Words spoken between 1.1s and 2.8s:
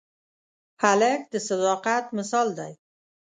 د صداقت مثال دی.